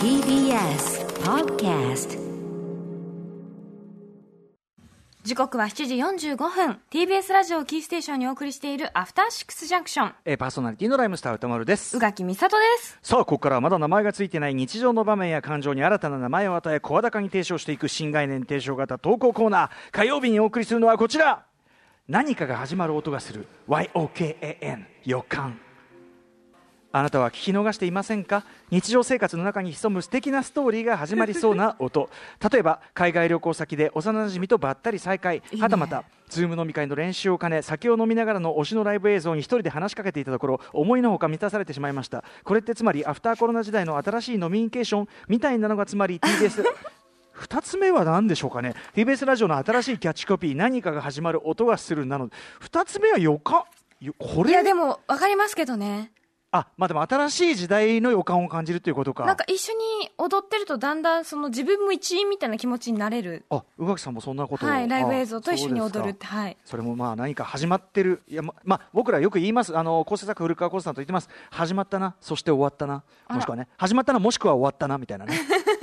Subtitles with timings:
[0.00, 2.18] TBS Podcast
[5.22, 6.80] 時刻は7時45分。
[6.90, 11.96] TBS ラジオキーステーションにお送りしているアフターシックスジャンクションえーパーソナリティのライムスター歌丸です。
[11.96, 12.98] 宇垣美里です。
[13.02, 19.70] さあここからはまだ名前がついてない日常の場面や感情に新たな名前を与え声高に提唱していく新概念提唱型投稿コーナー。
[19.92, 21.44] 火曜日にお送りするのはこちら。
[22.08, 23.46] 何かが始まる音がする。
[23.68, 25.60] YOKAN 予感
[26.92, 28.44] あなたは聞き逃していませんか？
[28.70, 32.10] 日常生活の中に潜む素敵なストーリーが始まりそうな音。
[32.52, 35.40] 例えば海外旅行先で幼馴染とばったり再会。
[35.60, 42.24] はたまた Zoom 飲み会の練習を兼ね酒を飲みながらの推しのライブ映像に一人で話しかけていたところ思いのほか満たされてしまいました。
[42.42, 46.64] これってつまりアフターコロナ時代の新しい飲みニケーションみたいなのがつまり TBS
[47.38, 52.26] 2つ目は何でしょうかね？TBS ラジオの新しいキャッチコピー何かが始まる音がするなの。
[52.28, 52.34] で
[52.68, 53.62] 2つ目は予感
[54.00, 54.50] よこれ？
[54.50, 56.10] いやでも分かりますけどね
[56.52, 59.24] あまあでも新しい時代の予感を感じるということか。
[59.24, 63.44] なんか一緒に踊ってるとだんだんその自分も一員みたいな気持ちになれる。
[63.50, 64.68] あ宇垣さんもそんなことを。
[64.68, 66.56] はいライブあ映像と一緒に踊るってはい。
[66.64, 68.22] それもまあ何か始まってる。
[68.26, 69.76] いやままあ僕らよく言います。
[69.76, 71.28] あの構成作古川浩さんと言ってます。
[71.50, 72.16] 始まったな。
[72.20, 73.04] そして終わったな。
[73.28, 75.38] もしくはね始まったなもしくは終わったなみたいなね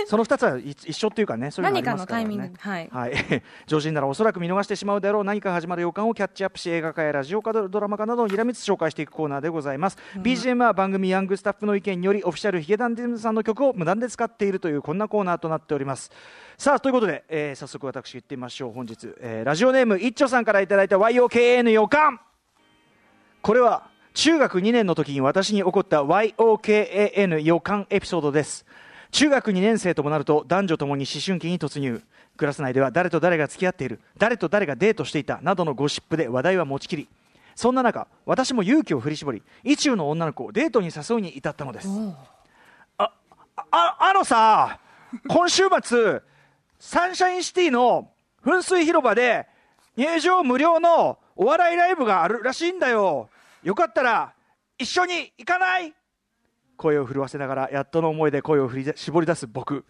[0.08, 2.26] その2つは一一緒っていうかねそういうのありますからね。
[2.26, 2.54] タイミング。
[2.58, 2.90] はい。
[2.90, 3.14] はい、
[3.68, 16.10] 常人ならおそらく見逃してしまうであろう何か始まる予感をキャッチアップし映画化やラジオ化ドラマ化などをにらみつ紹介していくコーナーでございます、BGM は番組ヤングスタッフの意見によりオフィシャルヒゲダンディズムさんの曲を無断で使っているというこんなコーナーとなっております。
[16.58, 18.72] さあということで、えー早速私言ってみましょう。
[18.72, 22.20] 本日、えーラジオネームいっちょさんからいただいた YOKN 予感。
[23.42, 28.66] これは中学2年の時に私に起こった YOKAN 予感エピソードです
[29.12, 32.02] 中学2年生ともなると男女ともに思春期に突入。
[32.36, 34.00] クラス内では誰と誰が付き合っている。
[34.18, 35.40] 誰と誰がデートしていた。
[35.42, 37.08] などのゴシップで話題は持ちきり。
[37.56, 39.42] そんな中私も勇気を振り絞り。
[39.64, 41.88] 意中の女の子をデートに誘うに至ったのです。
[42.98, 43.12] あ
[43.72, 44.80] ああのさ
[45.28, 46.22] 今週末
[46.80, 48.12] サンシャインシティの
[48.46, 49.48] 噴水広場で
[49.96, 53.30] 入場無料のお笑いライブがあるらしいんだよ。
[53.64, 54.34] よかったら
[54.78, 55.94] 一緒に行かない？
[56.78, 59.86] 声を震わせながらやっとの思いで声を振り絞り出す僕。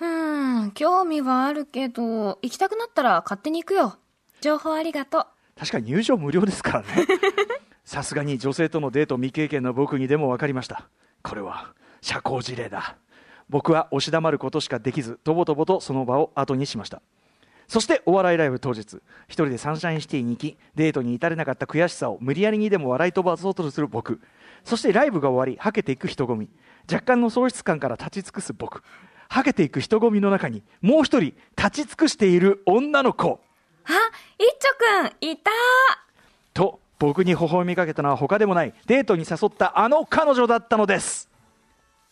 [0.00, 3.96] うーん興味はあるけど行きたくなったら勝手に行くよ。
[4.40, 5.26] 情報ありがとう。
[5.58, 7.06] 確かに入場無料ですからね。
[7.84, 10.88] さすがに女性とのデート未経験の僕にでも分かりました。
[11.22, 12.96] これは社交辞令だ。
[13.48, 17.02] 僕は押し黙ることしかできずとぼとぼとその場を後にしました。
[17.66, 24.20] そしてお笑いライブ当日一人でサンシャインシティに行きデートに至れなかった悔しさを無理やりにでも笑い飛ばそうとする僕
[24.64, 26.50] そしてライブが終わりはけていく人混み。
[26.90, 28.82] 若干の喪失感から立ち尽くす僕。
[29.28, 33.40] はけていく人混みの中にもう一人立ち尽くしている女の子。
[33.84, 33.92] あ
[34.42, 35.50] いっちょくんいた。
[36.54, 41.28] と僕に微笑みかけたのは他でもないデートに誘ったあの彼女だったのです。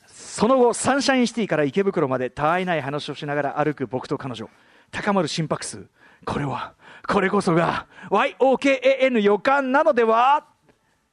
[0.06, 4.49] その後サンシャインシティから池袋までたわいない話をしながら歩く僕と彼女。
[4.91, 5.87] 高まる心拍数。
[6.25, 6.75] これは
[7.09, 10.45] これこそが YOKAN 予感なのでは？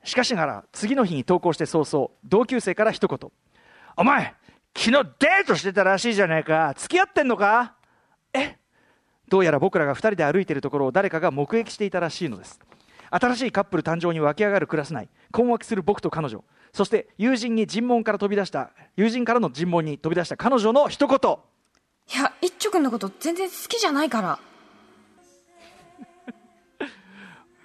[0.03, 3.31] しかしながら次の日に投稿して早々同級生から一言
[3.97, 4.33] 「お前
[4.75, 6.73] 昨日デートしてたらしいじゃないか。
[6.75, 7.75] 付き合ってんのか?」
[8.33, 8.57] え？
[9.29, 12.59] どうやら僕らが2人で歩いているところを誰かが目撃していたらしいのです。
[13.09, 16.43] 新しいカップル誕生に湧き上がるクラス内困惑する僕と彼女。
[16.73, 21.17] そして友人に尋問から飛び出した友人からの尋問に飛び出した彼女の一言。
[21.17, 24.39] いやいっちょくんのこと全然好きじゃないから。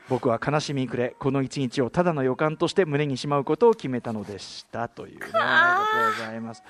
[0.09, 5.39] 僕は悲しみに暮れこの一日をただの予感として胸にしまうことを決めたのでしたというねことで
[6.19, 6.63] ございます。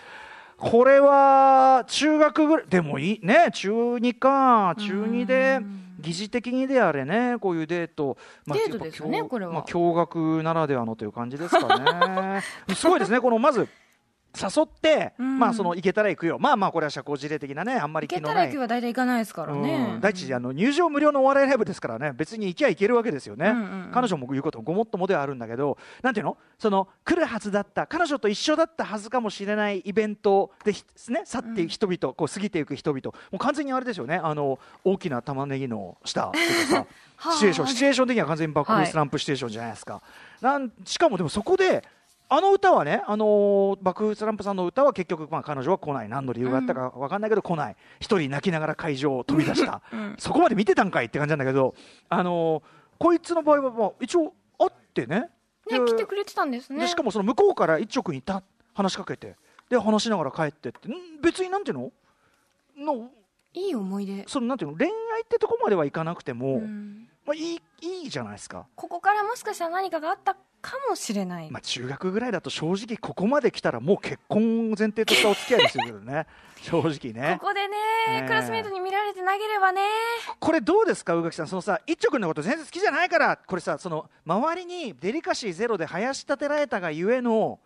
[0.56, 3.20] これは中学ぐらいでもいい？
[3.24, 4.74] ね中2か。
[4.76, 5.60] 中2で
[6.00, 8.16] 疑似的にであれねこういうデート、
[8.46, 9.52] デートですよねこれは。
[9.52, 12.42] まあ、驚愕ならではのという感じですかね。
[12.74, 13.20] すごいですね。
[13.20, 13.68] このまず
[14.40, 15.38] 誘って、うん。
[15.38, 16.38] まあその行けたら行くよ。
[16.38, 19.90] まあまあこれは社交辞令的なねあんまり行け気のないたら行けば大体行かないですからね。
[19.94, 20.00] うん。
[20.00, 23.90] 第一あの入場無料のお笑いライブですからね別に行きゃ行けるわけですよね、うんうんうん。
[23.92, 26.36] 彼女も言うこともごもっともではあるんだけどなんていうの？
[26.58, 33.02] その来るはずだった彼女と一緒だったはずかもしれないイベントでひね去っていく人々、こう過ぎていく人々。
[33.04, 34.20] もう完全にあれですよね。
[34.22, 36.38] あの大きな玉ねぎの下とか
[36.68, 36.76] さ
[37.16, 37.32] はあ。
[37.32, 37.66] シチュエーション。
[37.68, 40.02] シチュエーション的には完全にバックスランプシチュエーションじゃないですか、
[40.40, 41.84] なんしかもでもそこで
[42.30, 49.80] あの歌はね、あのー爆風スランプさんの歌は結局、まあ、彼女は来ない、何の理由があったか分かんないけど、来ない、一人泣きながら会場を飛び出した、
[50.18, 51.74] そこまで見てたんかいって感じなんだけど、
[52.08, 52.62] あのー
[52.98, 55.30] こいつの場合は、まあ、一応、会ってね、
[55.70, 56.80] ねで来てくれてたんですね。
[56.80, 58.42] でしかもその向こうから一直にた
[58.74, 59.36] 話しかけて、
[59.70, 60.92] で話しながら帰ってって、ん？
[61.22, 61.92] 別になんていうの？
[62.76, 63.10] の
[63.54, 64.24] いい思い出。
[64.26, 64.76] そのなんていうの？
[64.76, 76.26] 恋愛ってとこまではいかなくても、うんまあ、いいいいじゃないですか、ここからもしかしたら何かがあったかもしれない、まあ、中学ぐらいだと正直ここまで来たらもう結婚を前提としたお付き合いですよけどね。
[76.62, 77.38] 正直ね。
[77.38, 77.76] ここでね
[78.08, 79.82] ねえクラスメートに見られて投げればね
[80.40, 81.14] これどうですか？
[81.14, 87.60] 宇垣さんそのさ一直君のこと全然好きじゃないからこれさその周りにデリカシーゼロで林立てられたがゆえの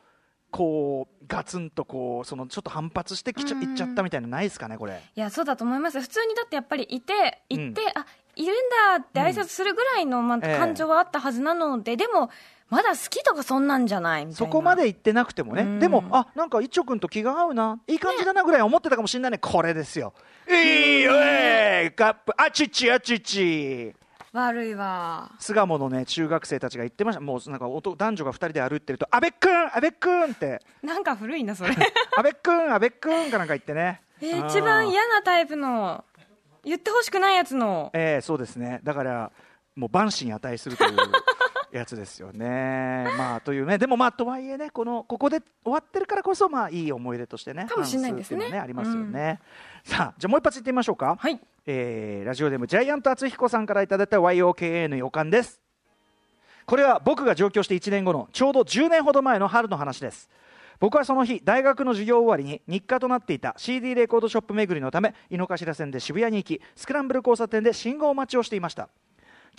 [0.51, 5.01] こうガツンとこうそのちょっと反発してきちゃうんいっちゃったみたいなのないですかねこれ。
[5.17, 5.99] いやそうだと思います。
[6.03, 8.05] 普通にだってやっぱりいて行って、うあ
[8.37, 8.57] いるん
[8.97, 10.59] だって挨拶するぐらいの、まあええ。
[10.59, 12.31] 感情はあったはずなのででも
[12.73, 14.37] まだ好きとかそんなんじゃないみたいな。
[14.39, 15.79] そこまで言ってなくてもね、うん。
[15.79, 20.15] でも、あなんか一丁君と気が合うな、いい感じだなぐらい思ってたかもしれないね、これですよ。
[20.49, 23.95] いいよ、えいカップ、あちちあちち。
[24.33, 25.31] 悪いわ。
[25.39, 31.75] 巣鴨のね、中学生たちが言ってました、もうなんか男男女が2人で歩いてると、阿部君、阿部君って、なんか古いなそれ。
[32.17, 34.01] 阿部君、阿部君かなんか言ってね。
[34.23, 36.05] えー一番嫌なタイプの
[36.65, 37.91] 言ってほしくないやつの。
[37.95, 39.33] ええそうですね、だから、
[39.75, 40.97] もう万死に値するという
[41.73, 43.09] やつですよね。
[43.17, 48.37] まあというね、でもまあとはいえね、このここで終わってるからこそ、まあいい思い出としてね、かもしれないですね。
[48.37, 49.41] 反数ってうのはありますよね。
[49.85, 51.17] さあ、じゃあもう一発いってみましょうか。
[51.19, 51.41] はい。
[51.67, 55.61] えーラジオネームジャイアント厚彦さんからいただいた YOKA の予感です。
[56.67, 60.31] これは僕が上京して1年後のちょうど10年ほど前の春の話です
[60.81, 68.89] 僕はその日大学の授業終わりに日課となっていた CD レコードショップ巡りのため井の頭線で渋谷に行きスクランブル交差点で信号待ちをしていました。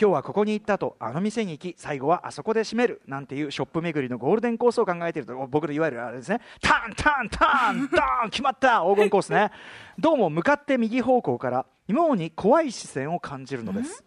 [0.02, 6.42] 今日はここに行ったとあの店に行き最後はあそこで閉めるなんていうショップ巡りのゴールデンコースを考えていると僕のいわゆるあれですね。
[6.62, 9.52] タンタンタンドーン決まった黄金コースね。
[10.00, 14.04] どうも向かって右方向から妙に怖い視線を感じるのです。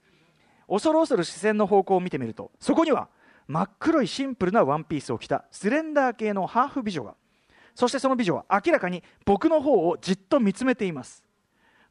[0.68, 3.08] 恐る恐る視線の方向を見てみるとそこには
[3.48, 7.14] 真っ黒いシンプルなワンピースを着たスレンダー系のハーフ美女が
[7.74, 11.22] そしてその美女は明らかに僕の方をじっと見つめています。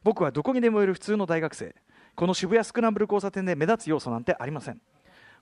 [0.03, 1.75] 僕はどこにでもいる普通の大学生。
[2.15, 4.81] この渋谷スクランブル交差点で目立つ要素なんてありません。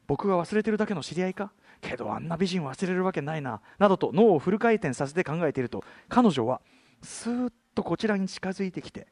[0.06, 1.52] 僕が忘れてるだけの知り合いか？
[1.80, 3.62] けどあんな美人忘れるわけないな。
[3.80, 6.60] などと脳をフル回転させて考えていると彼女は
[7.02, 9.08] スーッとこちらに近づいてきて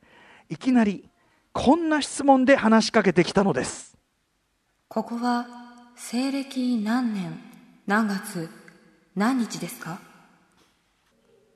[0.50, 1.09] いきなり
[1.54, 3.97] こんな質問で話しかけてきたのです。
[4.89, 5.45] ここは
[6.03, 7.39] 西暦何年
[7.86, 8.50] 何月
[9.15, 10.00] 何日ですか？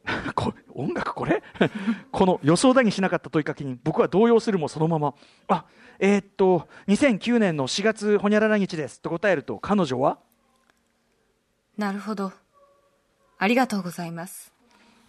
[0.35, 1.41] こ音楽これ？
[2.11, 5.13] この予想だにしなかった問いかけに僕は動揺するもそのまま。
[5.47, 5.65] あ
[5.99, 9.01] えーっと2009年の4月ほにゃらら日です。
[9.01, 10.19] と答えると彼女は？
[11.77, 12.31] なるほど。
[13.37, 14.53] ありがとうございます。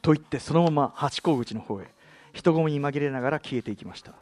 [0.03, 1.95] と言ってそのまま八甲口の方へ。
[2.33, 4.13] 人混みに紛れながら消えていきました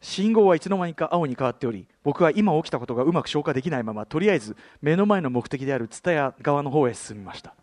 [0.00, 7.54] 信号はいつの間にか青に変わっており僕は今起きたことがうまく消化できないままとりあえず目の前の目的である蔦屋側の方へ進みました。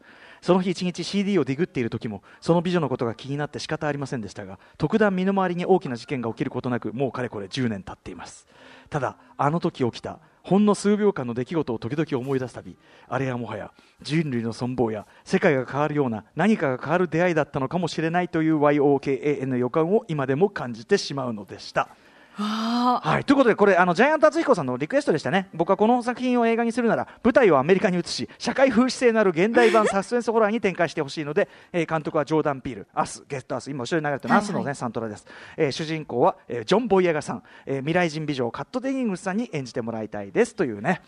[0.41, 8.47] その日一日 CD をディグっている時もその美女のことが気になって仕方ありませんでしたが特段身の回りに大きな事件が起きることなくもうかれこれ10年経っています。
[8.89, 12.75] ただあの時起きたほんの数秒間の出来事を時々思い出すたび
[13.07, 21.89] あれはもはや人類の存亡や世界が変わるような何かが変わる出会いだったのかもしれないという YOKAN の予感を今でも感じてしまうのでした。
[22.33, 34.75] はい、ということで、これ、あのジャイアント厚彦さんのリクエストでしたね、僕はこの作品を映画にするなら、舞台をアメリカに移し、社会風刺性のある現代版サスペンスホラーに展開してほしいので、えー監督はジョーダン・ピール、アス、ゲストアス、今、後ろに流れてるアスの、ねはいはい。
[34.75, 35.25] サントラです、
[35.57, 41.01] えー主人公は、えージョン・ボイヤガさん、えー未来人美女、カット・デニングスさんに演じてもらいたいですというね、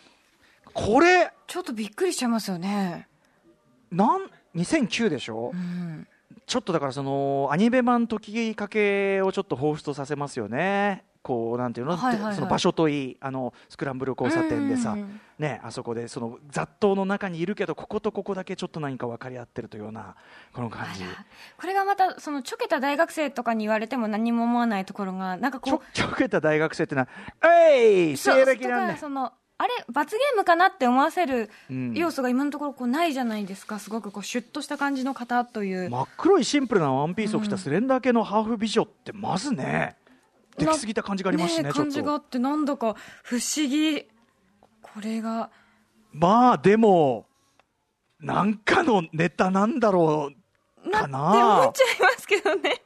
[0.74, 3.08] これ、ちょっとびっくりしちゃいますよね。
[3.92, 6.08] なん2009でしょ、うん
[6.46, 11.06] ちょっとだからそのアニメ版時かけをちょっと彷彿とさせますよね。
[11.22, 12.36] こうなんていうの、はいはいはい。
[12.36, 20.16] その場所といいあのスクランブル交差点でさ、うんうんうんねあそこでその雑踏の中にいるけどこことここだけちょっと何か分かり合ってるというような
[20.54, 21.04] この感じ。
[21.58, 25.94] これがまたそのちょけた大学生とかに言われても何も思わないところがなんかこう。
[25.94, 27.08] ちょけた大学生ってのは
[27.44, 28.18] 「えい！
[28.18, 31.94] 西暦なんだとかそのあれ罰ゲームかなって思わせるうん。
[31.94, 33.80] 要素が今のところこうないじゃないですか。
[33.80, 39.96] すごくこうシュッとした感じの方という、真っ黒いシンプルなワンピースを着たスレンダー系のハーフ美女ってまずね、
[40.58, 44.02] できすぎた感じがありますしねちょっ感じがあとってなんだか不思議。
[44.82, 45.50] これが。
[46.12, 47.26] まあでも
[48.20, 50.32] なんかのネタなんだろ
[50.86, 51.30] うかな。
[51.30, 52.82] って思っちゃいますけどね。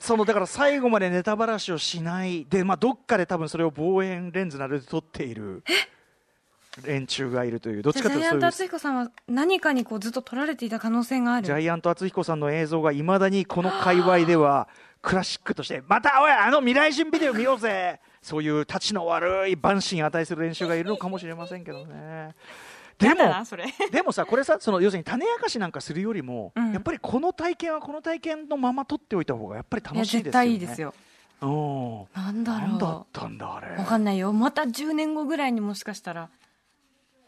[0.00, 5.62] そのだから最後までネタばらしをしないで、まあ、どっかで多分それを望遠レンズなどで撮っている
[6.82, 7.82] 連中がいるという。
[7.82, 11.46] どっちじゃあジャイアントかというとそういう厚彦さんは何かにこうずっと撮られていた可能性がある。
[11.46, 14.68] ジャイアント厚彦さんの映像がいまだにこの界隈では
[15.02, 18.00] クラシックとしてまたおいあの未来人ビデオ見ようぜ。
[18.22, 22.34] そういうたちの悪い万死に値する練習がいるのかもしれませんけどね。
[22.98, 23.16] でも
[23.90, 26.72] でもさこれさその要するに種明かしなんかするよりも、うん。
[26.72, 30.22] やっぱりこの体験はこの体験のまま撮っておいた方がやっぱり楽しいですよね。
[30.24, 30.94] 絶対いいですよ。
[31.42, 32.22] うん。
[32.22, 32.68] なんだろう。
[32.70, 33.76] 何だったんだあれ。
[33.76, 34.32] わかんないよ。
[34.32, 36.30] また10年後ぐらいにもしかしたら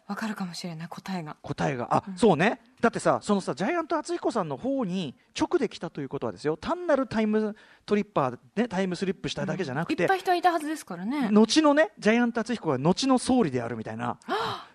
[0.07, 1.37] わかるかもしれない答えが。
[1.43, 1.89] 答えが。
[1.95, 2.61] あ、そうね。
[2.81, 6.57] だってさそのさジャイアント厚彦さんの方に直で来たということはですよ。
[6.57, 11.31] 単なるタイムトリッパーでタイムスリップしただけじゃなくて、いっぱい人はいたはずですからね。
[11.33, 14.19] 後のねジャイアント厚彦が後の総理であるみたいな。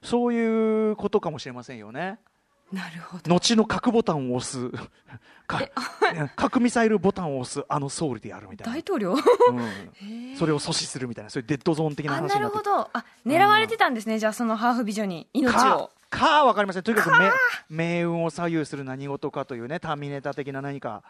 [0.04, 2.20] そういうことかもしれませんよね
[2.72, 3.34] なるほど。
[3.34, 4.72] 後の核ボタンを押す。
[5.48, 5.62] か
[6.36, 8.74] 核ミサイルボタンを押すあの総理であるみたいな。
[8.74, 9.14] 大、統領？
[9.14, 11.30] うん、それを阻止するみたいな。
[11.30, 12.90] そういうデッドゾーン的な話になるほど。
[12.94, 15.28] あ狙われてたんですね、じゃあそのハーフ美女に。
[15.34, 15.92] 命かを。
[16.10, 16.84] かは分かりません。
[16.84, 17.32] とにかく命
[17.70, 21.04] 命運を左右する何事かというねターミネーター的な何か。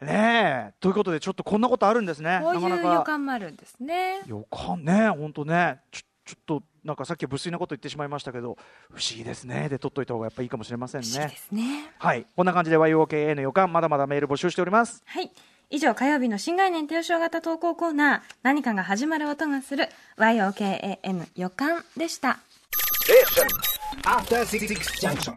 [0.00, 0.74] ねえ。
[0.80, 2.40] ということでちょっとこんなことあるんですね。
[2.42, 4.20] こういう予感もあるんですね。
[4.26, 5.80] 予感ね本当ね。
[5.90, 8.56] ちょちょっとなんかさっきは無粋なこと言ってしまいましたけど
[8.90, 9.68] 不思議ですね。
[9.68, 11.90] で取っといた方がやっぱいいかもしれません不思議ねですね。
[11.98, 12.24] はい。
[12.36, 15.02] こんな感じで YOKA の予感まだまだメール募集しております。
[15.04, 15.30] はい。
[15.68, 22.38] 以上火曜日の新概念提唱型投稿コーナー何かが始まる音がする YOKAN 予感でした。
[24.04, 24.68] After Six
[25.00, 25.36] Junction.